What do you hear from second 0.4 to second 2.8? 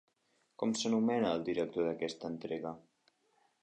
Com s'anomena el director d'aquesta entrega?